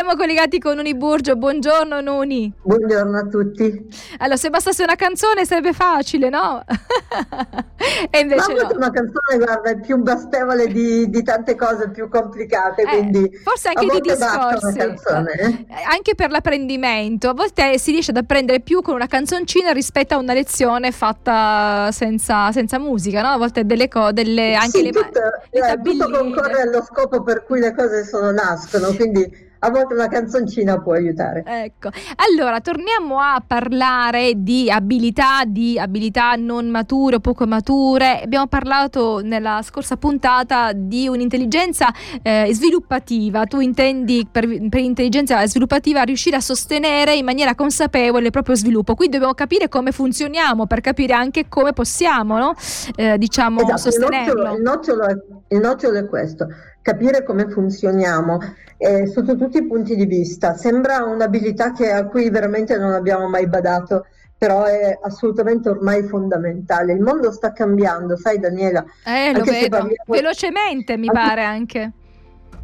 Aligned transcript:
Siamo 0.00 0.16
collegati 0.16 0.58
con 0.58 0.76
Nuni 0.76 0.96
Burgio. 0.96 1.36
Buongiorno 1.36 2.00
Nuni. 2.00 2.50
Buongiorno 2.62 3.18
a 3.18 3.26
tutti. 3.26 3.86
Allora, 4.16 4.38
se 4.38 4.48
bastasse 4.48 4.82
una 4.82 4.94
canzone 4.94 5.44
sarebbe 5.44 5.74
facile, 5.74 6.30
no? 6.30 6.64
e 8.08 8.20
invece 8.20 8.54
Ma 8.54 8.62
no. 8.62 8.76
una 8.76 8.90
canzone, 8.90 9.36
guarda, 9.36 9.68
è 9.68 9.78
più 9.78 9.98
bastevole 9.98 10.68
di, 10.68 11.10
di 11.10 11.22
tante 11.22 11.54
cose 11.54 11.90
più 11.90 12.08
complicate, 12.08 12.80
eh, 12.80 12.86
quindi 12.86 13.30
forse 13.44 13.68
anche 13.68 13.88
di 13.92 14.00
discorsi. 14.00 14.78
Canzone, 14.78 15.32
eh? 15.32 15.66
Anche 15.92 16.14
per 16.14 16.30
l'apprendimento, 16.30 17.28
a 17.28 17.34
volte 17.34 17.76
si 17.76 17.90
riesce 17.90 18.12
ad 18.12 18.16
apprendere 18.16 18.60
più 18.60 18.80
con 18.80 18.94
una 18.94 19.06
canzoncina 19.06 19.70
rispetto 19.72 20.14
a 20.14 20.16
una 20.16 20.32
lezione 20.32 20.92
fatta 20.92 21.90
senza, 21.92 22.50
senza 22.52 22.78
musica, 22.78 23.20
no? 23.20 23.28
A 23.28 23.36
volte 23.36 23.66
delle 23.66 23.88
cose, 23.88 24.14
delle, 24.14 24.54
anche 24.54 24.78
sì, 24.78 24.82
le, 24.82 24.92
tutto, 24.92 25.20
le 25.50 25.72
eh, 25.72 25.78
tutto 25.82 26.10
concorre 26.10 26.62
allo 26.62 26.82
scopo 26.82 27.22
per 27.22 27.44
cui 27.44 27.60
le 27.60 27.74
cose 27.74 28.06
sono, 28.06 28.30
nascono, 28.30 28.94
quindi 28.94 29.48
a 29.62 29.70
volte 29.70 29.94
una 29.94 30.08
canzoncina 30.08 30.80
può 30.80 30.94
aiutare. 30.94 31.42
Ecco, 31.46 31.90
allora 32.16 32.60
torniamo 32.60 33.18
a 33.18 33.42
parlare 33.46 34.32
di 34.36 34.70
abilità, 34.70 35.44
di 35.46 35.78
abilità 35.78 36.34
non 36.34 36.68
mature 36.68 37.16
o 37.16 37.20
poco 37.20 37.46
mature. 37.46 38.22
Abbiamo 38.22 38.46
parlato 38.46 39.20
nella 39.22 39.60
scorsa 39.62 39.96
puntata 39.96 40.72
di 40.72 41.08
un'intelligenza 41.08 41.88
eh, 42.22 42.48
sviluppativa. 42.52 43.44
Tu 43.44 43.60
intendi 43.60 44.26
per, 44.30 44.46
per 44.68 44.80
intelligenza 44.80 45.46
sviluppativa 45.46 46.02
riuscire 46.02 46.36
a 46.36 46.40
sostenere 46.40 47.14
in 47.14 47.24
maniera 47.24 47.54
consapevole 47.54 48.26
il 48.26 48.32
proprio 48.32 48.54
sviluppo. 48.54 48.94
Quindi 48.94 49.14
dobbiamo 49.14 49.34
capire 49.34 49.68
come 49.68 49.92
funzioniamo 49.92 50.66
per 50.66 50.80
capire 50.80 51.12
anche 51.12 51.48
come 51.48 51.74
possiamo, 51.74 52.38
no? 52.38 52.54
eh, 52.96 53.18
diciamo, 53.18 53.60
esatto, 53.60 53.76
sostenerlo. 53.76 54.54
Il 54.54 54.62
nocciolo, 54.62 54.62
il, 54.62 54.62
nocciolo 54.62 55.06
è, 55.06 55.54
il 55.54 55.60
nocciolo 55.60 55.98
è 55.98 56.06
questo 56.06 56.46
capire 56.82 57.22
come 57.22 57.48
funzioniamo 57.48 58.38
eh, 58.78 59.06
sotto 59.06 59.36
tutti 59.36 59.49
i 59.58 59.66
punti 59.66 59.96
di 59.96 60.06
vista. 60.06 60.54
Sembra 60.54 61.04
un'abilità 61.04 61.72
che, 61.72 61.90
a 61.90 62.06
cui 62.06 62.30
veramente 62.30 62.76
non 62.76 62.92
abbiamo 62.92 63.28
mai 63.28 63.46
badato, 63.46 64.06
però 64.36 64.64
è 64.64 64.98
assolutamente 65.02 65.68
ormai 65.68 66.02
fondamentale. 66.04 66.94
Il 66.94 67.00
mondo 67.00 67.30
sta 67.30 67.52
cambiando, 67.52 68.16
sai 68.16 68.38
Daniela? 68.38 68.84
Eh, 69.04 69.32
lo 69.32 69.44
vedo. 69.44 69.76
Parliamo... 69.76 70.04
Velocemente 70.06 70.96
mi 70.96 71.08
pare 71.08 71.44
anche. 71.44 71.92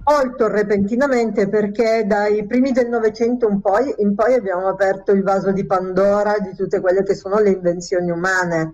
Molto 0.04 0.48
repentinamente 0.48 1.48
perché 1.48 2.04
dai 2.06 2.46
primi 2.46 2.72
del 2.72 2.88
Novecento 2.88 3.48
in 3.48 3.60
poi 3.60 4.34
abbiamo 4.34 4.68
aperto 4.68 5.12
il 5.12 5.22
vaso 5.22 5.50
di 5.50 5.66
Pandora 5.66 6.38
di 6.38 6.54
tutte 6.54 6.80
quelle 6.80 7.02
che 7.02 7.14
sono 7.14 7.40
le 7.40 7.50
invenzioni 7.50 8.10
umane 8.10 8.72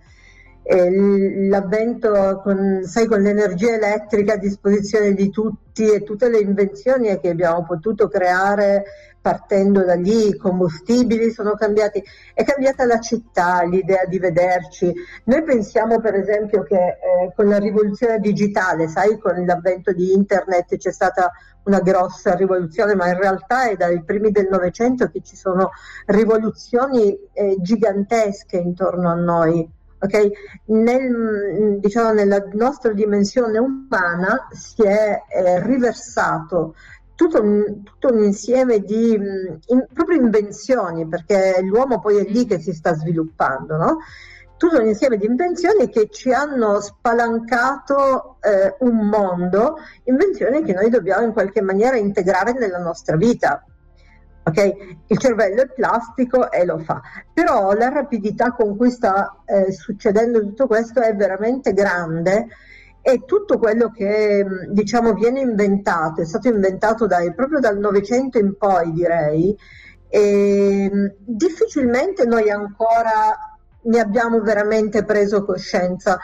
l'avvento 0.65 2.41
con, 2.43 2.83
sai, 2.85 3.07
con 3.07 3.21
l'energia 3.21 3.75
elettrica 3.75 4.35
a 4.35 4.39
disposizione 4.39 5.13
di 5.13 5.29
tutti 5.31 5.91
e 5.91 6.03
tutte 6.03 6.29
le 6.29 6.39
invenzioni 6.39 7.19
che 7.19 7.31
abbiamo 7.31 7.65
potuto 7.65 8.09
creare 8.09 8.85
partendo 9.23 9.85
da 9.85 9.95
lì, 9.95 10.29
i 10.29 10.37
combustibili 10.37 11.31
sono 11.31 11.55
cambiati, 11.55 12.03
è 12.35 12.43
cambiata 12.43 12.85
la 12.85 12.99
città, 12.99 13.63
l'idea 13.63 14.05
di 14.05 14.19
vederci. 14.19 14.93
Noi 15.25 15.45
pensiamo 15.45 16.01
per 16.01 16.17
esempio 16.17 16.65
che 16.65 16.77
eh, 16.77 17.33
con 17.35 17.49
la 17.49 17.59
rivoluzione 17.59 18.19
digitale, 18.19 18.89
sai, 18.89 19.19
con 19.19 19.45
l'avvento 19.45 19.93
di 19.93 20.13
internet 20.13 20.77
c'è 20.77 20.91
stata 20.91 21.31
una 21.65 21.79
grossa 21.79 22.35
rivoluzione, 22.35 22.97
ma 22.97 23.07
in 23.07 23.17
realtà 23.17 23.69
è 23.71 23.77
dai 23.77 24.03
primi 24.03 24.33
del 24.33 24.49
Novecento 24.51 25.09
che 25.09 25.21
ci 25.23 25.37
sono 25.37 25.71
rivoluzioni 26.07 27.17
eh, 27.33 27.57
gigantesche 27.61 28.57
intorno 28.57 29.09
a 29.09 29.15
noi 29.15 29.81
Okay? 30.03 30.31
Nel, 30.67 31.79
diciamo, 31.79 32.13
nella 32.13 32.45
nostra 32.53 32.93
dimensione 32.93 33.59
umana 33.59 34.49
si 34.51 34.83
è 34.83 35.23
eh, 35.29 35.65
riversato 35.65 36.75
tutto 37.15 37.41
un, 37.41 37.85
tutto 37.85 38.13
un, 38.13 38.25
insieme 38.25 38.81
di 38.81 39.13
in, 39.13 39.87
proprio 39.93 40.21
invenzioni, 40.21 41.07
perché 41.07 41.61
l'uomo 41.63 42.01
poi 42.01 42.17
è 42.17 42.25
lì 42.29 42.47
che 42.47 42.59
si 42.59 42.73
sta 42.73 42.95
sviluppando, 42.95 43.77
no? 43.77 43.99
tutto 44.57 44.79
un 44.79 44.87
insieme 44.87 45.17
di 45.17 45.27
invenzioni 45.27 45.89
che 45.89 46.09
ci 46.09 46.33
hanno 46.33 46.81
spalancato 46.81 48.37
eh, 48.41 48.77
un 48.81 49.09
mondo, 49.09 49.79
invenzioni 50.05 50.63
che 50.63 50.73
noi 50.73 50.89
dobbiamo 50.89 51.27
in 51.27 51.33
qualche 51.33 51.61
maniera 51.61 51.97
integrare 51.97 52.53
nella 52.53 52.79
nostra 52.79 53.17
vita. 53.17 53.65
Okay? 54.45 54.99
Il 55.07 55.19
cervello 55.19 55.63
è 55.63 55.69
plastico 55.69 56.51
e 56.51 56.65
lo 56.65 56.79
fa, 56.79 57.01
però 57.33 57.73
la 57.73 57.91
rapidità 57.91 58.53
con 58.53 58.77
cui 58.77 58.91
sta 58.91 59.43
eh, 59.45 59.71
succedendo 59.71 60.41
tutto 60.41 60.67
questo 60.67 61.01
è 61.01 61.15
veramente 61.15 61.73
grande 61.73 62.49
e 63.01 63.25
tutto 63.25 63.59
quello 63.59 63.91
che 63.91 64.45
diciamo 64.71 65.13
viene 65.13 65.41
inventato 65.41 66.21
è 66.21 66.25
stato 66.25 66.49
inventato 66.49 67.07
dai, 67.07 67.35
proprio 67.35 67.59
dal 67.59 67.79
Novecento 67.79 68.39
in 68.39 68.57
poi 68.57 68.93
direi 68.93 69.57
e 70.09 71.15
difficilmente 71.19 72.25
noi 72.25 72.51
ancora 72.51 73.52
ne 73.85 74.01
abbiamo 74.01 74.41
veramente 74.41 75.05
preso 75.05 75.45
coscienza. 75.45 76.19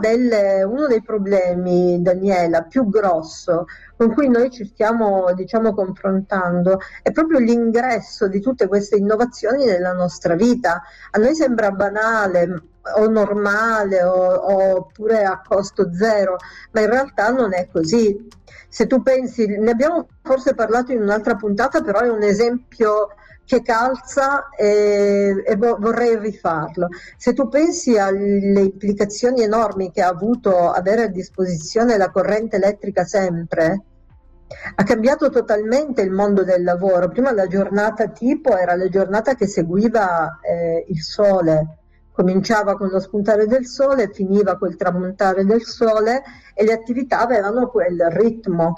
Delle, 0.00 0.62
uno 0.62 0.86
dei 0.86 1.02
problemi, 1.02 2.00
Daniela, 2.00 2.62
più 2.62 2.88
grosso 2.88 3.66
con 3.96 4.14
cui 4.14 4.28
noi 4.28 4.50
ci 4.50 4.64
stiamo 4.64 5.32
diciamo, 5.34 5.74
confrontando 5.74 6.78
è 7.02 7.12
proprio 7.12 7.38
l'ingresso 7.38 8.28
di 8.28 8.40
tutte 8.40 8.66
queste 8.66 8.96
innovazioni 8.96 9.66
nella 9.66 9.92
nostra 9.92 10.34
vita. 10.34 10.80
A 11.10 11.18
noi 11.18 11.34
sembra 11.34 11.70
banale 11.70 12.62
o 12.96 13.08
normale 13.08 14.02
o, 14.02 14.76
oppure 14.76 15.24
a 15.24 15.42
costo 15.46 15.92
zero, 15.92 16.36
ma 16.72 16.80
in 16.80 16.88
realtà 16.88 17.30
non 17.30 17.52
è 17.52 17.68
così. 17.70 18.26
Se 18.68 18.86
tu 18.86 19.02
pensi, 19.02 19.46
ne 19.46 19.70
abbiamo 19.70 20.08
forse 20.22 20.54
parlato 20.54 20.92
in 20.92 21.02
un'altra 21.02 21.34
puntata, 21.34 21.82
però 21.82 22.00
è 22.00 22.08
un 22.08 22.22
esempio 22.22 23.08
che 23.50 23.62
calza 23.62 24.50
e, 24.50 25.42
e, 25.44 25.56
vorrei 25.56 26.16
rifarlo. 26.16 26.86
Se 27.16 27.32
tu 27.32 27.48
pensi 27.48 27.98
alle 27.98 28.60
implicazioni 28.60 29.42
enormi 29.42 29.90
che 29.90 30.02
ha 30.02 30.08
avuto 30.08 30.70
avere 30.70 31.02
a 31.02 31.08
disposizione 31.08 31.96
la 31.96 32.12
corrente 32.12 32.56
elettrica 32.56 33.04
sempre, 33.04 33.82
ha 34.76 34.84
cambiato 34.84 35.30
totalmente 35.30 36.00
il 36.00 36.12
mondo 36.12 36.44
del 36.44 36.62
lavoro. 36.62 37.08
Prima 37.08 37.32
la 37.32 37.48
giornata 37.48 38.06
tipo 38.10 38.56
era 38.56 38.76
la 38.76 38.88
giornata 38.88 39.34
che 39.34 39.48
seguiva 39.48 40.38
eh, 40.42 40.84
il 40.86 41.00
sole, 41.02 41.78
cominciava 42.12 42.76
con 42.76 42.86
lo 42.86 43.00
spuntare 43.00 43.46
del 43.46 43.66
sole, 43.66 44.12
finiva 44.12 44.56
col 44.58 44.76
tramontare 44.76 45.44
del 45.44 45.64
sole 45.64 46.22
e 46.54 46.64
le 46.64 46.72
attività 46.72 47.18
avevano 47.18 47.66
quel 47.66 48.00
ritmo. 48.10 48.74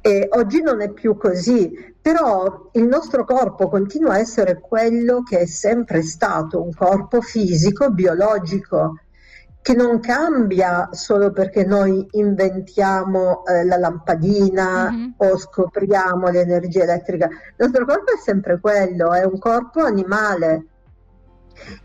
E 0.00 0.28
oggi 0.32 0.60
non 0.60 0.80
è 0.80 0.90
più 0.90 1.16
così, 1.16 1.94
però 2.06 2.70
il 2.74 2.84
nostro 2.84 3.24
corpo 3.24 3.68
continua 3.68 4.12
a 4.12 4.18
essere 4.20 4.60
quello 4.60 5.24
che 5.24 5.40
è 5.40 5.46
sempre 5.46 6.02
stato, 6.02 6.62
un 6.62 6.72
corpo 6.72 7.20
fisico, 7.20 7.90
biologico, 7.90 9.00
che 9.60 9.74
non 9.74 9.98
cambia 9.98 10.90
solo 10.92 11.32
perché 11.32 11.64
noi 11.64 12.06
inventiamo 12.12 13.44
eh, 13.44 13.64
la 13.64 13.76
lampadina 13.76 14.88
mm-hmm. 14.88 15.08
o 15.16 15.36
scopriamo 15.36 16.28
l'energia 16.28 16.84
elettrica. 16.84 17.26
Il 17.26 17.54
nostro 17.56 17.84
corpo 17.84 18.12
è 18.12 18.18
sempre 18.22 18.60
quello, 18.60 19.12
è 19.12 19.24
un 19.24 19.40
corpo 19.40 19.82
animale 19.82 20.66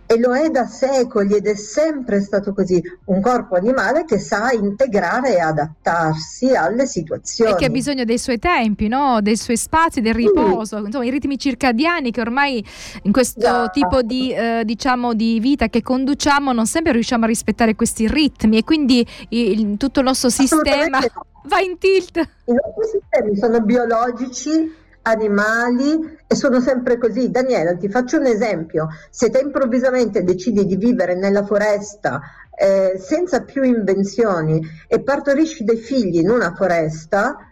e 0.06 0.20
lo 0.20 0.36
è 0.36 0.50
da 0.50 0.66
secoli 0.66 1.36
ed 1.36 1.48
è 1.48 1.56
sempre 1.56 2.22
stato 2.22 2.54
così, 2.54 2.82
un 3.06 3.22
corpo 3.22 3.56
animale 3.56 4.04
che 4.04 4.20
sa 4.20 4.52
integrare 4.52 5.36
e 5.36 5.40
adattarsi 5.40 6.54
alle 6.54 6.86
situazioni. 6.86 7.52
E 7.52 7.56
che 7.56 7.66
ha 7.66 7.70
bisogno 7.70 8.04
dei 8.04 8.18
suoi 8.18 8.38
tempi, 8.38 8.88
no? 8.88 9.22
dei 9.22 9.38
suoi 9.38 9.58
spazi, 9.58 10.02
del 10.02 10.14
riposo, 10.14 10.80
sì. 10.80 10.86
insomma 10.86 11.06
i 11.06 11.10
ritmi 11.10 11.38
circadiani 11.38 12.12
che 12.12 12.22
ormai 12.22 12.64
in 13.04 13.12
questo 13.12 13.40
esatto. 13.40 13.80
tipo 13.80 14.02
di, 14.02 14.34
eh, 14.34 14.64
diciamo, 14.66 15.14
di 15.14 15.40
vita 15.40 15.68
che 15.68 15.82
conduciamo 15.82 16.52
non 16.52 16.66
sempre 16.66 16.92
riusciamo 16.92 17.24
a 17.24 17.28
rispettare 17.28 17.76
questi 17.76 18.08
ritmi 18.08 18.58
e 18.58 18.64
quindi 18.64 19.06
il, 19.30 19.78
tutto 19.78 20.00
il 20.00 20.06
nostro 20.06 20.30
sistema 20.30 21.00
va 21.46 21.60
in 21.60 21.78
tilt. 21.78 22.18
I 22.18 22.54
nostri 22.54 23.00
sistemi 23.00 23.38
sono 23.38 23.62
biologici 23.62 24.80
animali 25.04 26.18
e 26.28 26.36
sono 26.36 26.60
sempre 26.60 26.98
così. 26.98 27.30
Daniela, 27.30 27.76
ti 27.76 27.90
faccio 27.90 28.18
un 28.18 28.26
esempio. 28.26 28.88
Se 29.10 29.30
te 29.30 29.40
improvvisamente 29.40 30.24
decidi 30.24 30.66
di 30.66 30.76
vivere 30.76 31.16
nella 31.16 31.46
foresta 31.46 32.22
eh, 32.56 33.00
senza 33.00 33.42
più 33.42 33.64
invenzioni 33.64 34.62
e 34.88 35.02
partorisci 35.02 35.64
dei 35.64 35.78
figli 35.78 36.20
in 36.20 36.30
una 36.30 36.54
foresta, 36.54 37.51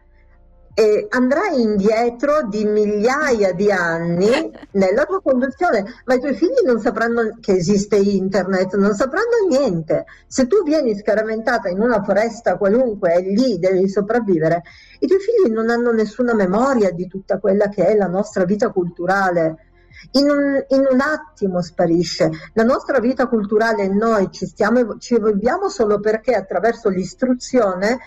e 0.80 1.08
andrai 1.10 1.62
indietro 1.62 2.48
di 2.48 2.64
migliaia 2.64 3.52
di 3.52 3.70
anni 3.70 4.50
nella 4.72 5.04
tua 5.04 5.22
conduzione, 5.22 5.84
ma 6.06 6.14
i 6.14 6.20
tuoi 6.20 6.34
figli 6.36 6.64
non 6.64 6.80
sapranno 6.80 7.36
che 7.42 7.52
esiste 7.52 7.98
internet, 7.98 8.78
non 8.78 8.96
sapranno 8.96 9.46
niente. 9.50 10.06
Se 10.26 10.48
tu 10.48 10.64
vieni 10.64 10.98
scaramentata 10.98 11.68
in 11.68 11.81
una 11.81 12.02
foresta 12.02 12.56
qualunque 12.56 13.16
e 13.16 13.22
lì 13.24 13.60
devi 13.60 13.90
sopravvivere, 13.90 14.62
i 15.00 15.08
tuoi 15.08 15.20
figli 15.20 15.52
non 15.52 15.70
hanno 15.70 15.92
nessuna 15.92 16.34
memoria 16.34 16.92
di 16.92 17.08
tutta 17.08 17.40
quella 17.40 17.68
che 17.68 17.86
è 17.86 17.98
la 17.98 18.08
nostra 18.08 18.46
vita 18.46 18.70
culturale. 18.70 19.66
In 20.12 20.30
un, 20.30 20.64
in 20.70 20.88
un, 20.90 21.02
attimo 21.02 21.62
sparisce. 21.62 22.30
La 22.54 22.64
nostra 22.64 23.00
vita 23.00 23.28
culturale 23.28 23.90
noi 23.90 24.31
ci, 24.31 24.46
stiamo, 24.46 24.98
ci 24.98 25.16
evolviamo 25.16 25.68
solo 25.68 26.00
perché 26.00 26.36
attraverso 26.36 26.88
l'istruzione 26.88 27.98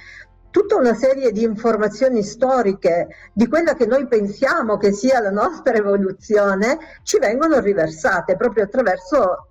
tutta 0.52 0.76
una 0.76 0.94
serie 0.94 1.32
di 1.32 1.42
informazioni 1.42 2.22
storiche 2.22 3.08
di 3.32 3.48
quella 3.48 3.74
che 3.74 3.86
noi 3.86 4.06
pensiamo 4.06 4.76
che 4.76 4.92
sia 4.92 5.18
la 5.18 5.30
nostra 5.30 5.72
evoluzione 5.74 6.78
ci 7.02 7.18
vengono 7.18 7.58
riversate 7.58 8.36
proprio 8.36 8.64
attraverso 8.64 9.48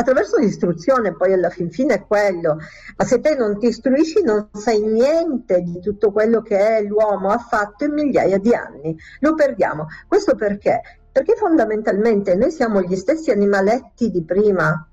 attraverso 0.00 0.38
l'istruzione, 0.38 1.14
poi 1.14 1.34
alla 1.34 1.50
fin 1.50 1.70
fine 1.70 1.94
è 1.94 2.06
quello, 2.06 2.56
ma 2.96 3.04
se 3.04 3.20
te 3.20 3.34
non 3.34 3.58
ti 3.58 3.66
istruisci 3.66 4.22
non 4.22 4.48
sai 4.54 4.80
niente 4.80 5.60
di 5.60 5.78
tutto 5.78 6.10
quello 6.10 6.40
che 6.40 6.82
l'uomo 6.88 7.28
ha 7.28 7.38
fatto 7.38 7.84
in 7.84 7.92
migliaia 7.92 8.38
di 8.38 8.54
anni, 8.54 8.96
lo 9.20 9.34
perdiamo. 9.34 9.88
Questo 10.08 10.34
perché? 10.36 10.80
Perché 11.12 11.34
fondamentalmente 11.36 12.34
noi 12.34 12.50
siamo 12.50 12.80
gli 12.80 12.96
stessi 12.96 13.30
animaletti 13.30 14.10
di 14.10 14.24
prima, 14.24 14.89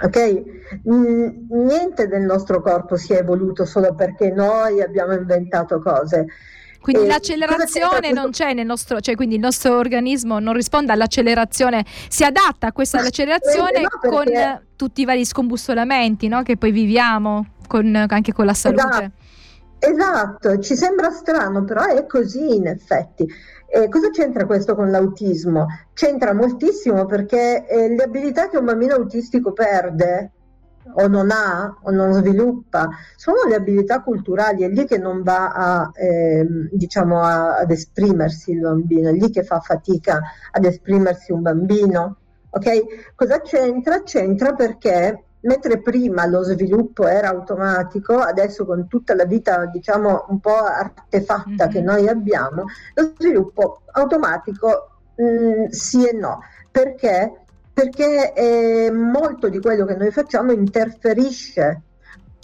Ok? 0.00 0.42
Niente 0.84 2.08
del 2.08 2.22
nostro 2.22 2.60
corpo 2.60 2.96
si 2.96 3.12
è 3.12 3.18
evoluto 3.18 3.64
solo 3.64 3.94
perché 3.94 4.30
noi 4.30 4.82
abbiamo 4.82 5.12
inventato 5.12 5.78
cose. 5.80 6.26
Quindi 6.84 7.04
e 7.04 7.06
l'accelerazione 7.06 8.12
non 8.12 8.30
c'è 8.30 8.52
nel 8.52 8.66
nostro, 8.66 9.00
cioè 9.00 9.16
quindi 9.16 9.36
il 9.36 9.40
nostro 9.40 9.78
organismo 9.78 10.38
non 10.38 10.52
risponde 10.52 10.92
all'accelerazione, 10.92 11.82
si 12.08 12.24
adatta 12.24 12.66
a 12.66 12.72
questa 12.72 12.98
accelerazione 12.98 13.80
no, 13.80 14.10
con 14.10 14.26
tutti 14.76 15.00
i 15.00 15.04
vari 15.06 15.24
scombussolamenti 15.24 16.28
no? 16.28 16.42
che 16.42 16.58
poi 16.58 16.72
viviamo 16.72 17.52
con, 17.66 18.04
anche 18.06 18.34
con 18.34 18.44
la 18.44 18.52
salute. 18.52 18.82
Esatto. 18.82 19.12
Esatto, 19.78 20.58
ci 20.58 20.76
sembra 20.76 21.10
strano, 21.10 21.64
però 21.64 21.84
è 21.84 22.06
così 22.06 22.56
in 22.56 22.66
effetti. 22.66 23.26
Eh, 23.66 23.88
cosa 23.88 24.10
c'entra 24.10 24.46
questo 24.46 24.74
con 24.74 24.90
l'autismo? 24.90 25.66
C'entra 25.92 26.32
moltissimo 26.32 27.06
perché 27.06 27.66
eh, 27.66 27.88
le 27.88 28.02
abilità 28.02 28.48
che 28.48 28.56
un 28.56 28.66
bambino 28.66 28.94
autistico 28.94 29.52
perde 29.52 30.32
o 30.92 31.08
non 31.08 31.30
ha 31.30 31.78
o 31.82 31.90
non 31.90 32.12
sviluppa 32.12 32.88
sono 33.16 33.44
le 33.48 33.54
abilità 33.54 34.02
culturali, 34.02 34.62
è 34.62 34.68
lì 34.68 34.84
che 34.84 34.98
non 34.98 35.22
va 35.22 35.48
a, 35.50 35.90
eh, 35.94 36.46
diciamo 36.70 37.20
a, 37.20 37.56
ad 37.56 37.70
esprimersi 37.70 38.52
il 38.52 38.60
bambino, 38.60 39.08
è 39.08 39.12
lì 39.12 39.30
che 39.30 39.42
fa 39.42 39.60
fatica 39.60 40.20
ad 40.50 40.64
esprimersi 40.64 41.32
un 41.32 41.42
bambino. 41.42 42.16
Ok? 42.50 43.14
Cosa 43.16 43.40
c'entra? 43.40 44.02
C'entra 44.02 44.52
perché 44.54 45.23
mentre 45.44 45.80
prima 45.80 46.26
lo 46.26 46.42
sviluppo 46.42 47.06
era 47.06 47.28
automatico, 47.28 48.14
adesso 48.18 48.64
con 48.64 48.86
tutta 48.88 49.14
la 49.14 49.24
vita 49.24 49.66
diciamo 49.66 50.26
un 50.28 50.40
po' 50.40 50.56
artefatta 50.56 51.48
mm-hmm. 51.48 51.68
che 51.70 51.80
noi 51.80 52.08
abbiamo, 52.08 52.64
lo 52.94 53.12
sviluppo 53.16 53.80
automatico 53.92 54.90
mh, 55.16 55.24
mm, 55.24 55.64
sì 55.68 56.06
e 56.06 56.12
no. 56.12 56.40
Perché? 56.70 57.32
Perché 57.72 58.32
eh, 58.32 58.90
molto 58.90 59.48
di 59.48 59.60
quello 59.60 59.84
che 59.84 59.96
noi 59.96 60.10
facciamo 60.10 60.52
interferisce 60.52 61.82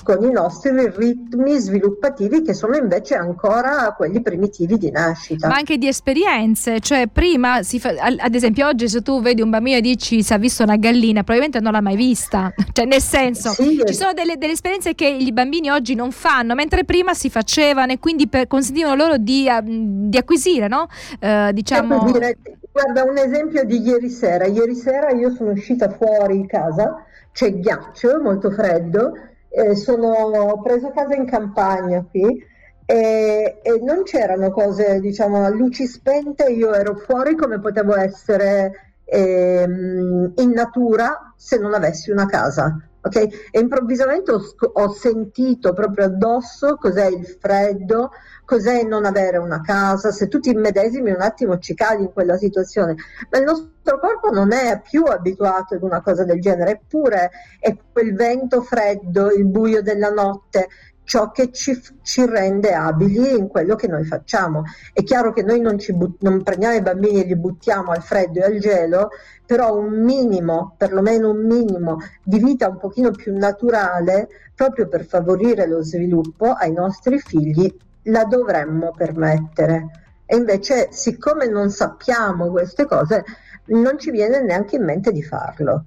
con 0.02 0.22
i 0.24 0.30
nostri 0.30 0.70
ritmi 0.88 1.58
sviluppativi 1.58 2.42
che 2.42 2.54
sono 2.54 2.76
invece 2.76 3.14
ancora 3.14 3.94
quelli 3.96 4.20
primitivi 4.20 4.78
di 4.78 4.90
nascita. 4.90 5.48
Ma 5.48 5.56
anche 5.56 5.78
di 5.78 5.88
esperienze, 5.88 6.80
cioè 6.80 7.06
prima, 7.06 7.62
si 7.62 7.78
fa, 7.78 7.90
ad 7.98 8.34
esempio 8.34 8.66
oggi 8.66 8.88
se 8.88 9.02
tu 9.02 9.20
vedi 9.20 9.42
un 9.42 9.50
bambino 9.50 9.76
e 9.76 9.80
dici 9.80 10.22
si 10.22 10.32
è 10.32 10.38
visto 10.38 10.62
una 10.62 10.76
gallina, 10.76 11.22
probabilmente 11.22 11.60
non 11.60 11.72
l'ha 11.72 11.80
mai 11.80 11.96
vista, 11.96 12.52
cioè 12.72 12.84
nel 12.84 13.00
senso 13.00 13.50
sì, 13.50 13.82
ci 13.86 13.94
sono 13.94 14.12
delle, 14.12 14.36
delle, 14.36 14.52
esperienze 14.52 14.94
che 14.94 15.06
i 15.06 15.32
bambini 15.32 15.70
oggi 15.70 15.94
non 15.94 16.10
fanno, 16.10 16.54
mentre 16.54 16.84
prima 16.84 17.14
si 17.14 17.30
facevano 17.30 17.92
e 17.92 17.98
quindi 17.98 18.28
per, 18.28 18.46
consentivano 18.46 18.94
loro 18.94 19.16
di, 19.16 19.48
uh, 19.48 19.60
di 19.62 20.16
acquisire, 20.16 20.68
no? 20.68 20.88
Uh, 21.20 21.52
diciamo... 21.52 22.10
Dire, 22.10 22.36
guarda 22.72 23.02
un 23.04 23.18
esempio 23.18 23.64
di 23.64 23.80
ieri 23.80 24.08
sera, 24.08 24.46
ieri 24.46 24.74
sera 24.74 25.10
io 25.10 25.30
sono 25.34 25.50
uscita 25.50 25.90
fuori 25.90 26.46
casa, 26.46 27.04
c'è 27.32 27.52
ghiaccio, 27.58 28.20
molto 28.22 28.50
freddo, 28.50 29.12
eh, 29.50 29.74
sono, 29.74 30.08
ho 30.08 30.60
preso 30.62 30.90
casa 30.90 31.14
in 31.14 31.26
campagna 31.26 32.04
qui 32.08 32.42
e, 32.86 33.60
e, 33.62 33.80
non 33.82 34.02
c'erano 34.02 34.50
cose, 34.50 35.00
diciamo, 35.00 35.44
a 35.44 35.48
luci 35.48 35.86
spente, 35.86 36.50
io 36.50 36.72
ero 36.72 36.96
fuori 36.96 37.36
come 37.36 37.60
potevo 37.60 37.94
essere 37.94 38.89
ehm, 39.10 40.32
in 40.36 40.50
natura 40.50 41.34
se 41.36 41.58
non 41.58 41.74
avessi 41.74 42.10
una 42.10 42.26
casa. 42.26 42.76
Okay? 43.02 43.30
E 43.50 43.58
improvvisamente 43.58 44.30
ho, 44.30 44.42
ho, 44.74 44.92
sentito 44.92 45.72
proprio 45.72 46.04
addosso 46.04 46.76
cos'è 46.76 47.06
il 47.06 47.24
freddo, 47.24 48.10
cos'è 48.44 48.82
non 48.82 49.06
avere 49.06 49.38
una 49.38 49.62
casa, 49.62 50.10
se 50.10 50.28
tu 50.28 50.38
ti 50.38 50.50
immedesimi 50.50 51.10
un 51.10 51.22
attimo 51.22 51.58
ci 51.58 51.72
cadi 51.72 52.02
in 52.02 52.12
quella 52.12 52.36
situazione, 52.36 52.96
ma 53.30 53.38
il 53.38 53.44
nostro 53.44 53.98
corpo 53.98 54.30
non 54.30 54.52
è 54.52 54.82
più 54.82 55.04
abituato 55.04 55.76
ad 55.76 55.82
una 55.82 56.02
cosa 56.02 56.24
del 56.24 56.42
genere, 56.42 56.72
eppure 56.72 57.30
è 57.58 57.74
quel 57.90 58.14
vento 58.14 58.60
freddo, 58.60 59.30
il 59.30 59.46
buio 59.46 59.80
della 59.80 60.10
notte, 60.10 60.68
ciò 61.10 61.32
che 61.32 61.50
ci, 61.50 61.76
ci, 62.02 62.24
rende 62.24 62.72
abili 62.72 63.36
in 63.36 63.48
quello 63.48 63.74
che 63.74 63.88
noi 63.88 64.04
facciamo. 64.04 64.62
È 64.92 65.02
chiaro 65.02 65.32
che 65.32 65.42
noi 65.42 65.60
non, 65.60 65.76
but- 65.94 66.22
non, 66.22 66.40
prendiamo 66.44 66.76
i 66.76 66.82
bambini 66.82 67.20
e 67.20 67.26
li 67.26 67.34
buttiamo 67.34 67.90
al 67.90 68.00
freddo 68.00 68.38
e 68.38 68.44
al 68.44 68.58
gelo, 68.60 69.08
però 69.44 69.76
un 69.76 70.04
minimo, 70.04 70.76
perlomeno 70.78 71.30
un 71.30 71.44
minimo 71.44 71.96
di 72.22 72.38
vita 72.38 72.68
un 72.68 72.78
pochino 72.78 73.10
più 73.10 73.36
naturale, 73.36 74.28
proprio 74.54 74.86
per 74.86 75.04
favorire 75.04 75.66
lo 75.66 75.82
sviluppo 75.82 76.52
ai 76.52 76.72
nostri 76.72 77.18
figli, 77.18 77.76
la 78.02 78.22
dovremmo 78.22 78.92
permettere. 78.96 80.22
E 80.24 80.36
invece, 80.36 80.90
siccome 80.92 81.48
non 81.48 81.70
sappiamo 81.70 82.52
queste 82.52 82.86
cose, 82.86 83.24
non 83.64 83.98
ci 83.98 84.12
viene 84.12 84.40
neanche 84.44 84.76
in 84.76 84.84
mente 84.84 85.10
di 85.10 85.24
farlo. 85.24 85.86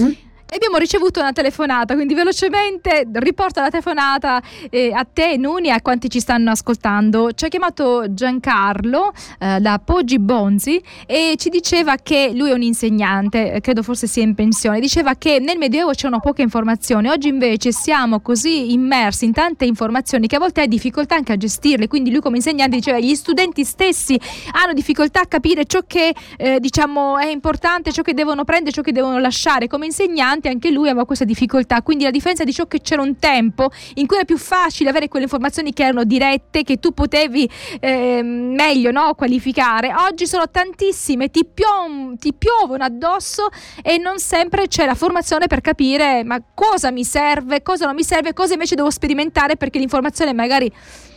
Mm? 0.00 0.10
Abbiamo 0.50 0.78
ricevuto 0.78 1.20
una 1.20 1.32
telefonata, 1.32 1.92
quindi 1.94 2.14
velocemente 2.14 3.06
riporto 3.12 3.60
la 3.60 3.68
telefonata 3.68 4.40
eh, 4.70 4.92
a 4.94 5.04
te, 5.04 5.36
Nuni, 5.36 5.68
e 5.68 5.72
a 5.72 5.82
quanti 5.82 6.08
ci 6.08 6.20
stanno 6.20 6.50
ascoltando. 6.50 7.32
Ci 7.32 7.44
ha 7.44 7.48
chiamato 7.48 8.06
Giancarlo 8.14 9.12
eh, 9.38 9.60
da 9.60 9.78
Poggi 9.78 10.18
Bonzi 10.18 10.82
e 11.06 11.34
ci 11.36 11.50
diceva 11.50 11.96
che 11.96 12.32
lui 12.34 12.48
è 12.48 12.54
un 12.54 12.62
insegnante, 12.62 13.52
eh, 13.52 13.60
credo 13.60 13.82
forse 13.82 14.06
sia 14.06 14.22
in 14.22 14.34
pensione, 14.34 14.80
diceva 14.80 15.16
che 15.16 15.38
nel 15.38 15.58
Medioevo 15.58 15.90
c'erano 15.90 16.18
poche 16.18 16.40
informazioni, 16.40 17.08
oggi 17.08 17.28
invece 17.28 17.70
siamo 17.70 18.20
così 18.20 18.72
immersi 18.72 19.26
in 19.26 19.32
tante 19.32 19.66
informazioni 19.66 20.26
che 20.26 20.36
a 20.36 20.38
volte 20.38 20.62
hai 20.62 20.68
difficoltà 20.68 21.14
anche 21.14 21.32
a 21.32 21.36
gestirle, 21.36 21.88
quindi 21.88 22.10
lui 22.10 22.20
come 22.20 22.36
insegnante 22.36 22.76
diceva 22.76 22.98
gli 22.98 23.14
studenti 23.14 23.64
stessi 23.64 24.18
hanno 24.52 24.72
difficoltà 24.72 25.20
a 25.20 25.26
capire 25.26 25.66
ciò 25.66 25.80
che 25.86 26.14
eh, 26.38 26.58
diciamo 26.58 27.18
è 27.18 27.26
importante, 27.26 27.92
ciò 27.92 28.00
che 28.00 28.14
devono 28.14 28.44
prendere, 28.44 28.72
ciò 28.72 28.80
che 28.80 28.92
devono 28.92 29.18
lasciare. 29.18 29.66
Come 29.66 29.84
insegnante 29.84 30.36
insegnante 30.38 30.48
anche 30.48 30.70
lui 30.70 30.88
aveva 30.88 31.04
questa 31.04 31.24
difficoltà, 31.24 31.82
quindi 31.82 32.04
la 32.04 32.10
differenza 32.10 32.44
di 32.44 32.52
ciò 32.52 32.66
che 32.66 32.80
c'era 32.80 33.02
un 33.02 33.18
tempo 33.18 33.70
in 33.94 34.06
cui 34.06 34.16
era 34.16 34.24
più 34.24 34.38
facile 34.38 34.88
avere 34.88 35.08
quelle 35.08 35.24
informazioni 35.24 35.72
che 35.72 35.82
erano 35.82 36.04
dirette, 36.04 36.62
che 36.62 36.78
tu 36.78 36.92
potevi 36.92 37.48
eh, 37.80 38.22
meglio 38.22 38.90
no, 38.90 39.14
qualificare, 39.14 39.92
oggi 39.94 40.26
sono 40.26 40.48
tantissime, 40.48 41.30
ti, 41.30 41.44
piom- 41.44 42.16
ti 42.16 42.32
piovono 42.32 42.84
addosso 42.84 43.48
e 43.82 43.98
non 43.98 44.18
sempre 44.18 44.68
c'è 44.68 44.86
la 44.86 44.94
formazione 44.94 45.46
per 45.46 45.60
capire 45.60 46.24
ma 46.24 46.40
cosa 46.54 46.90
mi 46.90 47.04
serve, 47.04 47.62
cosa 47.62 47.86
non 47.86 47.94
mi 47.94 48.04
serve, 48.04 48.32
cosa 48.32 48.54
invece 48.54 48.74
devo 48.74 48.90
sperimentare 48.90 49.56
perché 49.56 49.78
l'informazione 49.78 50.32
magari 50.32 50.72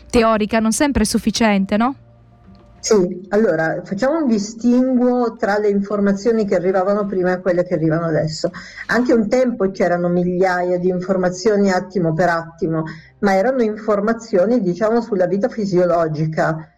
teorica 0.09 0.59
non 0.59 0.71
sempre 0.71 1.03
è 1.03 1.05
sufficiente, 1.05 1.77
no? 1.77 1.95
Sì, 2.81 3.27
allora 3.29 3.81
facciamo 3.83 4.17
un 4.17 4.27
distinguo 4.27 5.35
tra 5.35 5.59
le 5.59 5.69
informazioni 5.69 6.45
che 6.45 6.55
arrivavano 6.55 7.05
prima 7.05 7.31
e 7.33 7.39
quelle 7.39 7.63
che 7.63 7.75
arrivano 7.75 8.07
adesso. 8.07 8.49
Anche 8.87 9.13
un 9.13 9.29
tempo 9.29 9.69
c'erano 9.69 10.09
migliaia 10.09 10.79
di 10.79 10.89
informazioni 10.89 11.69
attimo 11.69 12.13
per 12.13 12.29
attimo, 12.29 12.85
ma 13.19 13.35
erano 13.35 13.61
informazioni 13.61 14.61
diciamo 14.61 14.99
sulla 14.99 15.27
vita 15.27 15.47
fisiologica. 15.47 16.71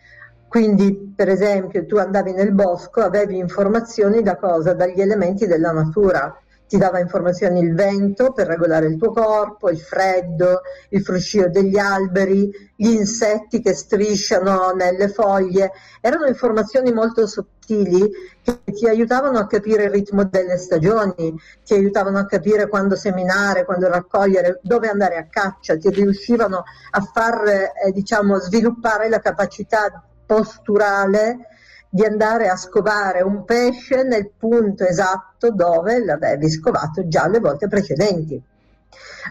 Quindi, 0.45 1.13
per 1.15 1.29
esempio, 1.29 1.85
tu 1.85 1.95
andavi 1.95 2.33
nel 2.33 2.51
bosco, 2.51 2.99
avevi 2.99 3.37
informazioni 3.37 4.21
da 4.21 4.35
cosa? 4.35 4.73
Dagli 4.73 4.99
elementi 4.99 5.47
della 5.47 5.71
natura 5.71 6.37
ti 6.73 6.79
dava 6.79 6.97
informazioni 6.97 7.59
il 7.59 7.75
vento 7.75 8.31
per 8.31 8.47
regolare 8.47 8.87
il 8.87 8.97
tuo 8.97 9.11
corpo, 9.11 9.69
il 9.69 9.77
freddo, 9.77 10.61
il 10.89 11.03
fruscio 11.03 11.47
degli 11.47 11.77
alberi, 11.77 12.49
gli 12.75 12.87
insetti 12.87 13.61
che 13.61 13.75
strisciano 13.75 14.71
nelle 14.71 15.07
foglie. 15.07 15.71
Erano 16.01 16.25
informazioni 16.25 16.91
molto 16.91 17.27
sottili 17.27 18.09
che 18.41 18.63
ti 18.73 18.87
aiutavano 18.87 19.37
a 19.37 19.45
capire 19.45 19.83
il 19.83 19.91
ritmo 19.91 20.23
delle 20.23 20.57
stagioni, 20.57 21.39
ti 21.63 21.75
aiutavano 21.75 22.17
a 22.17 22.25
capire 22.25 22.67
quando 22.67 22.95
seminare, 22.95 23.65
quando 23.65 23.87
raccogliere, 23.87 24.59
dove 24.63 24.87
andare 24.87 25.17
a 25.17 25.27
caccia, 25.29 25.77
ti 25.77 25.91
riuscivano 25.91 26.63
a 26.89 27.01
far 27.01 27.71
eh, 27.85 27.91
diciamo, 27.91 28.39
sviluppare 28.39 29.09
la 29.09 29.19
capacità 29.19 30.03
posturale 30.25 31.49
di 31.93 32.03
andare 32.03 32.49
a 32.49 32.55
scovare 32.55 33.21
un 33.21 33.45
pesce 33.45 34.01
nel 34.01 34.31
punto 34.35 34.83
esatto 34.83 35.51
dove 35.51 36.03
l'avevi 36.03 36.49
scovato 36.49 37.07
già 37.07 37.27
le 37.27 37.39
volte 37.39 37.67
precedenti. 37.67 38.41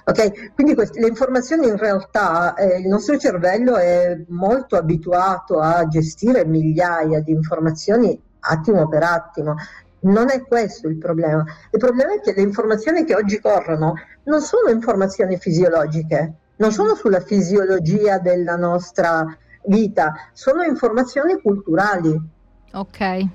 Ok, 0.05 0.55
quindi 0.55 0.77
queste, 0.77 1.01
le 1.01 1.09
informazioni 1.09 1.67
in 1.67 1.77
realtà 1.77 2.55
eh, 2.55 2.79
il 2.79 2.87
nostro 2.87 3.19
cervello 3.19 3.79
è 3.79 4.17
molto 4.29 4.77
abituato 4.77 5.59
a 5.59 5.89
gestire 5.89 6.45
migliaia 6.45 7.21
di 7.21 7.33
informazioni 7.33 8.17
attimo 8.39 8.87
per 8.87 9.03
attimo. 9.03 9.57
Non 10.03 10.31
è 10.31 10.45
questo 10.45 10.87
il 10.87 10.99
problema. 10.99 11.45
Il 11.69 11.81
problema 11.81 12.15
è 12.15 12.21
che 12.21 12.33
le 12.33 12.43
informazioni 12.43 13.03
che 13.03 13.17
oggi 13.17 13.41
corrono 13.41 13.95
non 14.25 14.41
sono 14.41 14.71
informazioni 14.71 15.37
fisiologiche, 15.37 16.35
non 16.59 16.71
sono 16.71 16.95
sulla 16.95 17.21
fisiologia 17.21 18.19
della 18.19 18.55
nostra 18.55 19.27
vita, 19.65 20.13
sono 20.33 20.63
informazioni 20.63 21.41
culturali. 21.43 22.41
Ok. 22.73 23.29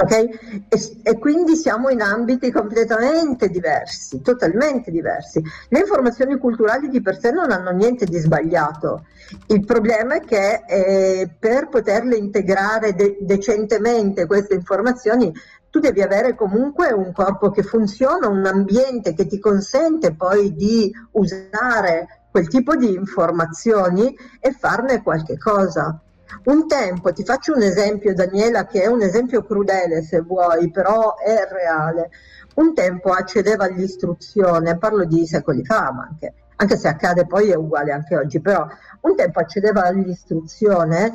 Okay? 0.00 0.30
E, 0.68 1.00
e, 1.02 1.18
quindi 1.18 1.56
siamo 1.56 1.90
in 1.90 2.00
ambiti 2.00 2.50
completamente 2.50 3.50
diversi, 3.50 4.22
totalmente 4.22 4.90
diversi. 4.90 5.42
Le 5.68 5.78
informazioni 5.78 6.38
culturali 6.38 6.88
di 6.88 7.02
per 7.02 7.18
sé 7.18 7.30
non 7.32 7.50
hanno 7.50 7.70
niente 7.70 8.06
di 8.06 8.18
sbagliato. 8.18 9.04
Il 9.48 9.64
problema 9.64 10.14
è 10.14 10.20
che 10.20 10.64
eh, 10.66 11.30
per 11.38 11.68
poterle 11.68 12.16
integrare 12.16 12.94
de- 12.94 13.18
decentemente 13.20 14.26
queste 14.26 14.54
informazioni 14.54 15.32
tu 15.68 15.78
devi 15.78 16.02
avere 16.02 16.34
comunque 16.34 16.92
un 16.92 17.12
corpo 17.12 17.50
che 17.50 17.62
funziona, 17.62 18.26
un 18.26 18.44
ambiente 18.44 19.14
che 19.14 19.26
ti 19.26 19.38
consente 19.38 20.14
poi 20.14 20.54
di 20.54 20.90
usare 21.12 22.22
quel 22.30 22.48
tipo 22.48 22.74
di 22.74 22.92
informazioni 22.92 24.16
e 24.40 24.52
farne 24.52 25.02
qualche 25.02 25.38
cosa. 25.38 26.00
Un 26.44 26.66
tempo, 26.66 27.12
ti 27.12 27.24
faccio 27.24 27.54
un 27.54 27.62
esempio 27.62 28.14
Daniela 28.14 28.66
che 28.66 28.82
è 28.82 28.86
un 28.86 29.02
esempio 29.02 29.44
crudele 29.44 30.02
se 30.02 30.20
vuoi, 30.20 30.70
però 30.70 31.16
è 31.16 31.46
reale. 31.50 32.10
Un 32.56 32.74
tempo 32.74 33.10
accedeva 33.10 33.64
all'istruzione, 33.64 34.78
parlo 34.78 35.04
di 35.04 35.26
secoli 35.26 35.64
fa 35.64 35.92
ma 35.92 36.08
anche, 36.10 36.34
anche 36.56 36.76
se 36.76 36.88
accade 36.88 37.26
poi 37.26 37.50
è 37.50 37.56
uguale 37.56 37.92
anche 37.92 38.16
oggi, 38.16 38.40
però 38.40 38.66
un 39.02 39.16
tempo 39.16 39.38
accedeva 39.38 39.84
all'istruzione 39.84 41.12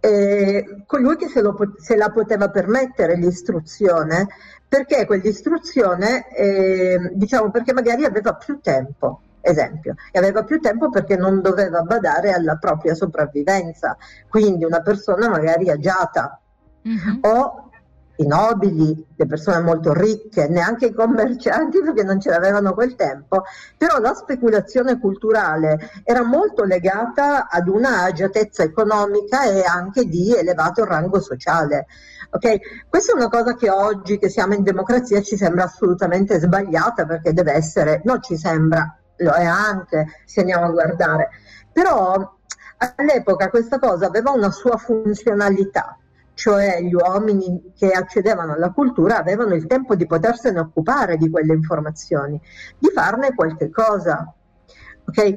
eh, 0.00 0.82
colui 0.84 1.16
che 1.16 1.28
se, 1.28 1.40
lo, 1.40 1.56
se, 1.78 1.96
la 1.96 2.10
poteva 2.10 2.50
permettere 2.50 3.14
l'istruzione, 3.16 4.26
perché 4.66 5.06
quell'istruzione, 5.06 6.28
eh, 6.34 7.10
diciamo 7.14 7.50
perché 7.50 7.72
magari 7.72 8.04
aveva 8.04 8.34
più 8.34 8.58
tempo 8.60 9.20
esempio, 9.42 9.94
e 10.10 10.18
aveva 10.18 10.44
più 10.44 10.60
tempo 10.60 10.88
perché 10.88 11.16
non 11.16 11.42
doveva 11.42 11.82
badare 11.82 12.32
alla 12.32 12.56
propria 12.56 12.94
sopravvivenza, 12.94 13.96
quindi 14.28 14.64
una 14.64 14.80
persona 14.80 15.28
magari 15.28 15.68
agiata 15.68 16.40
mm-hmm. 16.88 17.18
o 17.22 17.70
i 18.16 18.26
nobili, 18.26 19.06
le 19.16 19.26
persone 19.26 19.60
molto 19.60 19.92
ricche, 19.92 20.48
neanche 20.48 20.86
i 20.86 20.94
commercianti 20.94 21.80
perché 21.80 22.02
non 22.02 22.20
ce 22.20 22.30
l'avevano 22.30 22.74
quel 22.74 22.94
tempo, 22.94 23.44
però 23.76 23.98
la 23.98 24.14
speculazione 24.14 24.98
culturale 24.98 25.90
era 26.04 26.22
molto 26.22 26.64
legata 26.64 27.48
ad 27.48 27.68
una 27.68 28.02
agiatezza 28.02 28.62
economica 28.62 29.44
e 29.44 29.62
anche 29.62 30.04
di 30.04 30.34
elevato 30.34 30.84
rango 30.84 31.20
sociale. 31.20 31.86
Okay? 32.30 32.60
Questa 32.88 33.12
è 33.12 33.16
una 33.16 33.28
cosa 33.28 33.54
che 33.54 33.70
oggi 33.70 34.18
che 34.18 34.28
siamo 34.28 34.54
in 34.54 34.62
democrazia 34.62 35.20
ci 35.22 35.36
sembra 35.36 35.64
assolutamente 35.64 36.38
sbagliata 36.38 37.04
perché 37.06 37.32
deve 37.32 37.52
essere, 37.52 38.02
non 38.04 38.22
ci 38.22 38.36
sembra, 38.36 38.96
lo 39.22 39.32
è 39.32 39.44
anche 39.44 40.06
se 40.24 40.40
andiamo 40.40 40.66
a 40.66 40.70
guardare, 40.70 41.30
però 41.72 42.38
all'epoca 42.76 43.48
questa 43.48 43.78
cosa 43.78 44.06
aveva 44.06 44.30
una 44.30 44.50
sua 44.50 44.76
funzionalità, 44.76 45.98
cioè 46.34 46.80
gli 46.80 46.94
uomini 46.94 47.72
che 47.76 47.90
accedevano 47.90 48.54
alla 48.54 48.72
cultura 48.72 49.18
avevano 49.18 49.54
il 49.54 49.66
tempo 49.66 49.94
di 49.94 50.06
potersene 50.06 50.58
occupare 50.58 51.16
di 51.16 51.30
quelle 51.30 51.54
informazioni, 51.54 52.40
di 52.78 52.90
farne 52.92 53.34
qualche 53.34 53.70
cosa. 53.70 54.32
Okay? 55.06 55.36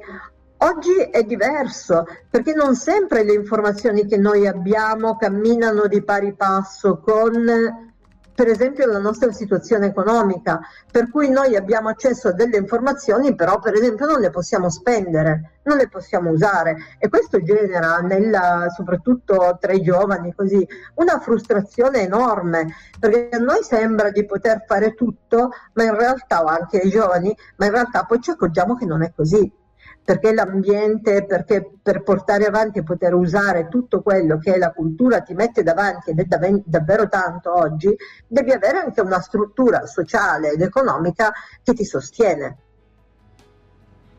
Oggi 0.57 0.95
è 1.11 1.23
diverso 1.23 2.05
perché 2.29 2.53
non 2.53 2.75
sempre 2.75 3.23
le 3.23 3.33
informazioni 3.33 4.05
che 4.05 4.17
noi 4.17 4.47
abbiamo 4.47 5.17
camminano 5.17 5.87
di 5.87 6.01
pari 6.01 6.33
passo 6.33 6.99
con 6.99 7.93
per 8.35 8.49
esempio 8.49 8.85
la 8.85 8.99
nostra 8.99 9.31
situazione 9.31 9.87
economica, 9.87 10.59
per 10.91 11.09
cui 11.09 11.29
noi 11.29 11.55
abbiamo 11.55 11.87
accesso 11.87 12.27
a 12.27 12.33
delle 12.33 12.57
informazioni, 12.57 13.33
però 13.33 13.59
per 13.59 13.73
esempio 13.73 14.05
non 14.05 14.19
le 14.19 14.29
possiamo 14.29 14.69
spendere, 14.69 15.59
non 15.63 15.77
le 15.77 15.87
possiamo 15.87 16.31
usare. 16.31 16.75
E 16.99 17.07
questo 17.07 17.41
genera 17.41 17.99
nella, 17.99 18.67
soprattutto 18.75 19.57
tra 19.59 19.71
i 19.71 19.81
giovani 19.81 20.33
così 20.35 20.67
una 20.95 21.19
frustrazione 21.19 22.01
enorme, 22.01 22.75
perché 22.99 23.29
a 23.31 23.39
noi 23.39 23.63
sembra 23.63 24.11
di 24.11 24.25
poter 24.25 24.65
fare 24.67 24.93
tutto, 24.93 25.51
ma 25.73 25.83
in 25.83 25.95
realtà, 25.95 26.43
o 26.43 26.47
anche 26.47 26.81
ai 26.81 26.89
giovani, 26.89 27.33
ma 27.55 27.65
in 27.65 27.71
realtà 27.71 28.03
poi 28.03 28.19
ci 28.19 28.31
accorgiamo 28.31 28.75
che 28.75 28.85
non 28.85 29.01
è 29.01 29.13
così 29.15 29.63
perché 30.05 30.33
l'ambiente, 30.35 31.25
perché 31.25 31.67
per 31.81 32.03
portare 32.03 32.45
avanti 32.45 32.77
e 32.77 32.83
poter 32.83 33.15
usare 33.15 33.67
tutto 33.67 34.03
quello 34.03 34.37
che 34.37 34.55
la 34.59 34.71
cultura 34.71 35.21
ti 35.21 35.33
mette 35.33 35.63
davanti 35.63 36.11
ed 36.11 36.19
è 36.19 36.25
dav- 36.25 36.61
davvero 36.63 37.09
tanto 37.09 37.51
oggi, 37.51 37.93
devi 38.27 38.51
avere 38.51 38.77
anche 38.77 39.01
una 39.01 39.19
struttura 39.19 39.87
sociale 39.87 40.51
ed 40.51 40.61
economica 40.61 41.33
che 41.63 41.73
ti 41.73 41.83
sostiene. 41.83 42.57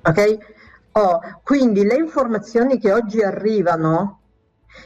Ok? 0.02 0.38
Oh, 0.92 1.20
quindi 1.44 1.84
le 1.84 1.94
informazioni 1.94 2.80
che 2.80 2.92
oggi 2.92 3.22
arrivano, 3.22 4.22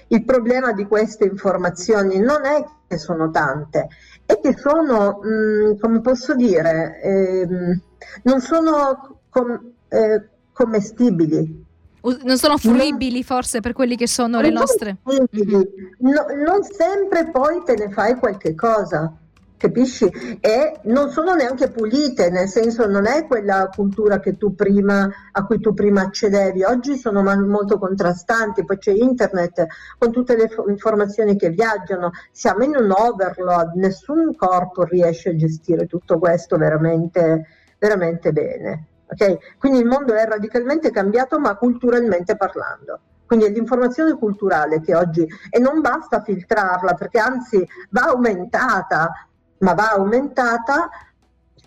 il 0.09 0.23
problema 0.23 0.73
di 0.73 0.87
queste 0.87 1.25
informazioni 1.25 2.19
non 2.19 2.45
è 2.45 2.63
che 2.87 2.99
sono 2.99 3.31
tante, 3.31 3.89
è 4.27 4.39
che 4.39 4.55
sono, 4.55 5.21
mh, 5.23 5.29
mm, 5.29 5.79
come 5.79 6.01
posso 6.03 6.35
dire, 6.35 7.01
ehm, 7.01 7.81
non 8.25 8.41
sono... 8.43 9.17
Com- 9.31 9.73
eh, 9.89 10.29
commestibili. 10.61 11.65
Non 12.03 12.37
sono 12.39 12.57
fruibili 12.57 13.23
forse 13.23 13.61
per 13.61 13.73
quelli 13.73 13.97
che 13.97 14.07
sono 14.07 14.41
non 14.41 14.43
le 14.43 14.51
nostre. 14.51 14.99
Mm-hmm. 15.11 15.63
No, 15.99 16.27
non 16.45 16.63
sempre 16.63 17.31
poi 17.31 17.63
te 17.65 17.77
ne 17.77 17.91
fai 17.91 18.17
qualche 18.17 18.55
cosa, 18.55 19.15
capisci? 19.59 20.07
E 20.41 20.81
non 20.85 21.11
sono 21.11 21.35
neanche 21.35 21.71
pulite, 21.71 22.31
nel 22.31 22.49
senso 22.49 22.87
non 22.87 23.07
è 23.07 23.27
quella 23.27 23.71
cultura 23.75 24.19
prima, 24.57 25.11
a 25.33 25.45
cui 25.45 25.61
tu 25.61 25.75
prima 25.75 26.01
accedevi. 26.01 26.63
Oggi 26.63 26.97
sono 26.97 27.23
molto 27.23 27.79
contrastanti, 27.79 28.65
poi 28.65 28.79
c'è 28.79 28.93
internet 28.93 29.67
con 29.99 30.11
tutte 30.11 30.37
le 30.37 30.49
informazioni 30.69 31.37
che 31.37 31.51
viaggiano, 31.51 32.13
siamo 32.33 32.65
in 32.65 32.77
un 32.77 32.91
overload, 32.91 33.75
nessun 33.75 34.35
corpo 34.37 34.85
riesce 34.85 35.31
a 35.31 35.37
gestire 35.37 35.87
tutto 35.87 36.19
questo 36.19 36.57
veramente, 36.57 37.47
veramente 37.79 38.33
bene. 38.33 38.87
Okay? 39.13 39.39
Quindi 39.59 39.81
il 39.81 39.87
mondo 39.87 40.15
è 40.15 40.25
radicalmente 40.25 40.91
cambiato, 40.91 41.39
ma 41.39 41.57
culturalmente 41.57 42.37
parlando. 42.37 43.01
Quindi 43.27 43.47
è 43.47 43.51
l'informazione 43.51 44.15
culturale 44.15 44.81
che 44.81 44.95
oggi, 44.95 45.27
e 45.51 45.59
non 45.59 45.81
basta 45.81 46.23
filtrarla, 46.23 46.95
perché 46.95 47.19
anzi 47.19 47.67
va 47.91 48.03
aumentata, 48.03 49.29
ma 49.59 49.75
va 49.75 49.91
aumentata 49.93 50.89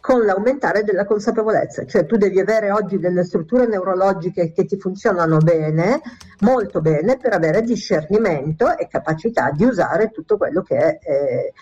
con 0.03 0.25
l'aumentare 0.25 0.83
della 0.83 1.05
consapevolezza, 1.05 1.85
cioè 1.85 2.05
tu 2.05 2.17
devi 2.17 2.37
avere 2.37 2.71
oggi 2.71 2.99
delle 2.99 3.23
strutture 3.23 3.65
neurologiche 3.67 4.51
che 4.51 4.65
ti 4.65 4.77
funzionano 4.77 5.37
bene, 5.37 6.01
molto 6.41 6.81
bene, 6.81 7.15
per 7.15 7.31
avere 7.31 7.61
discernimento 7.61 8.77
e 8.77 8.89
capacità 8.89 9.51
di 9.51 9.63
usare 9.63 10.09
tutto 10.09 10.35
quello 10.35 10.61
che 10.61 10.75
è, 10.75 10.99
eh, 11.01 11.53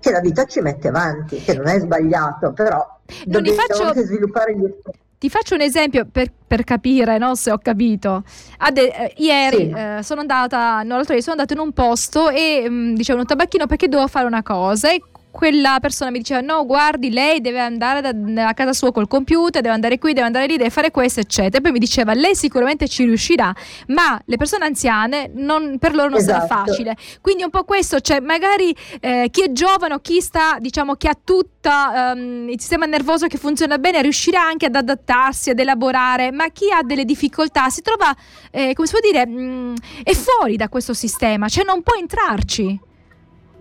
che 0.00 0.10
la 0.10 0.20
vita 0.20 0.46
ci 0.46 0.62
mette 0.62 0.88
avanti, 0.88 1.36
che 1.36 1.52
non 1.52 1.66
è 1.66 1.78
sbagliato, 1.78 2.54
però 2.54 2.78
non 3.26 3.42
dobbiamo 3.42 3.60
faccio... 3.60 3.82
anche 3.82 4.04
sviluppare 4.04 4.54
gli 4.54 4.64
strumenti. 4.78 5.04
Ti 5.18 5.30
faccio 5.30 5.54
un 5.54 5.62
esempio 5.62 6.06
per, 6.10 6.30
per 6.46 6.62
capire 6.64 7.16
no, 7.18 7.34
se 7.34 7.50
ho 7.50 7.58
capito. 7.58 8.22
Ade, 8.58 8.94
eh, 8.94 9.14
ieri 9.16 9.56
sì. 9.56 9.70
eh, 9.70 9.98
sono 10.02 10.20
andata, 10.20 10.82
no, 10.82 10.96
l'altro 10.96 11.12
ieri 11.12 11.22
sono 11.22 11.36
andata 11.38 11.54
in 11.54 11.60
un 11.60 11.72
posto 11.72 12.28
e 12.28 12.68
mh, 12.68 12.74
mm, 12.74 12.94
dicevano 12.94 13.22
un 13.22 13.28
tabacchino 13.28 13.66
perché 13.66 13.88
devo 13.88 14.06
fare 14.08 14.26
una 14.26 14.42
cosa 14.42 14.90
e 14.90 15.00
quella 15.36 15.76
persona 15.82 16.10
mi 16.10 16.16
diceva 16.16 16.40
no 16.40 16.64
guardi 16.64 17.10
lei 17.10 17.42
deve 17.42 17.60
andare 17.60 18.00
da, 18.00 18.48
a 18.48 18.54
casa 18.54 18.72
sua 18.72 18.90
col 18.90 19.06
computer 19.06 19.60
deve 19.60 19.74
andare 19.74 19.98
qui 19.98 20.14
deve 20.14 20.24
andare 20.24 20.46
lì 20.46 20.56
deve 20.56 20.70
fare 20.70 20.90
questo 20.90 21.20
eccetera. 21.20 21.58
E 21.58 21.60
poi 21.60 21.72
mi 21.72 21.78
diceva 21.78 22.14
lei 22.14 22.34
sicuramente 22.34 22.88
ci 22.88 23.04
riuscirà 23.04 23.54
ma 23.88 24.18
le 24.24 24.36
persone 24.38 24.64
anziane 24.64 25.30
non, 25.34 25.76
per 25.78 25.94
loro 25.94 26.08
non 26.08 26.20
esatto. 26.20 26.46
sarà 26.46 26.64
facile. 26.64 26.96
Quindi 27.20 27.42
un 27.42 27.50
po' 27.50 27.64
questo 27.64 28.00
cioè 28.00 28.20
magari 28.20 28.74
eh, 28.98 29.28
chi 29.30 29.42
è 29.42 29.52
giovane 29.52 29.92
o 29.92 29.98
chi 29.98 30.22
sta 30.22 30.56
diciamo 30.58 30.94
che 30.94 31.08
ha 31.08 31.18
tutto 31.22 31.68
um, 31.68 32.48
il 32.48 32.58
sistema 32.58 32.86
nervoso 32.86 33.26
che 33.26 33.36
funziona 33.36 33.76
bene 33.76 34.00
riuscirà 34.00 34.40
anche 34.40 34.64
ad 34.64 34.74
adattarsi 34.74 35.50
ad 35.50 35.58
elaborare 35.58 36.30
ma 36.32 36.48
chi 36.48 36.70
ha 36.72 36.82
delle 36.82 37.04
difficoltà 37.04 37.68
si 37.68 37.82
trova 37.82 38.10
eh, 38.50 38.72
come 38.72 38.86
si 38.86 38.94
può 38.98 39.10
dire 39.10 39.26
mh, 39.26 39.42
mm, 39.42 39.74
è 40.02 40.14
fuori 40.14 40.56
da 40.56 40.70
questo 40.70 40.94
sistema 40.94 41.46
cioè 41.48 41.62
non 41.62 41.82
può 41.82 41.94
entrarci 41.98 42.85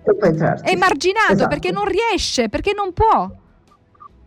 è 0.06 0.72
emarginato 0.72 1.34
esatto. 1.34 1.48
perché 1.50 1.72
non 1.72 1.86
riesce, 1.86 2.50
perché 2.50 2.74
non 2.74 2.94
può. 2.94 3.30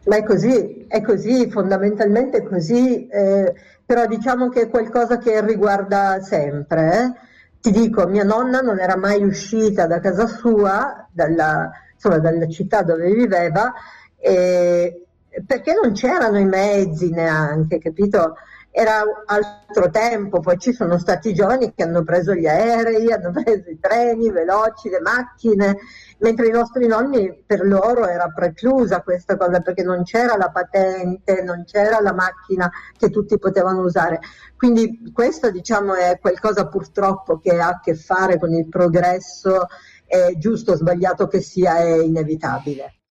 Ma 0.05 0.17
è 0.17 0.25
così, 0.25 0.87
è 0.89 1.01
così, 1.03 1.51
fondamentalmente 1.51 2.39
è 2.39 2.43
così, 2.43 3.07
eh, 3.07 3.55
però 3.85 4.07
diciamo 4.07 4.49
che 4.49 4.63
è 4.63 4.69
qualcosa 4.69 5.19
che 5.19 5.45
riguarda 5.45 6.21
sempre. 6.23 6.93
Eh. 6.93 7.13
Ti 7.61 7.71
dico, 7.71 8.07
mia 8.07 8.25
nonna 8.25 8.61
non 8.61 8.79
era 8.79 8.97
mai 8.97 9.23
uscita 9.23 9.87
da 9.87 10.01
casa 10.01 10.27
sua, 10.27 11.07
dalla, 11.11 11.71
insomma, 11.93 12.19
dalla 12.19 12.49
città 12.49 12.83
dove 12.83 13.11
viveva, 13.13 13.73
eh, 14.19 15.05
perché 15.47 15.75
non 15.75 15.93
c'erano 15.93 16.39
i 16.39 16.45
mezzi 16.45 17.11
neanche, 17.11 17.79
capito? 17.79 18.37
Era 18.79 19.03
altro 19.27 19.91
tempo, 19.91 20.39
poi 20.39 20.57
ci 20.57 20.73
sono 20.73 21.01
stati 21.01 21.35
giovani 21.35 21.75
che 21.75 21.83
hanno 21.83 22.05
preso 22.05 22.33
gli 22.33 22.47
aerei, 22.47 23.11
hanno 23.13 23.33
preso 23.33 23.69
i 23.71 23.81
treni 23.81 24.31
veloci, 24.31 24.89
le 24.89 25.01
macchine, 25.01 25.79
mentre 26.19 26.47
i 26.47 26.53
nostri 26.53 26.87
nonni 26.87 27.43
per 27.45 27.67
loro 27.67 28.07
era 28.07 28.29
preclusa 28.29 29.03
questa 29.03 29.37
cosa 29.37 29.59
perché 29.59 29.83
non 29.83 30.05
c'era 30.05 30.37
la 30.37 30.51
patente, 30.51 31.43
non 31.43 31.65
c'era 31.67 32.01
la 32.01 32.15
macchina 32.15 32.71
che 32.97 33.11
tutti 33.11 33.37
potevano 33.37 33.83
usare. 33.83 34.21
Quindi 34.57 35.11
questo 35.13 35.51
diciamo 35.51 35.95
è 35.95 36.21
qualcosa 36.21 36.69
purtroppo 36.69 37.41
che 37.41 37.59
ha 37.59 37.67
a 37.67 37.81
che 37.81 37.97
fare 37.97 38.39
con 38.39 38.55
il 38.55 38.69
progresso, 38.69 39.67
è 40.07 40.35
giusto 40.37 40.71
o 40.71 40.77
sbagliato 40.77 41.27
che 41.27 41.41
sia, 41.41 41.79
è 41.79 41.97
inevitabile. 41.97 42.98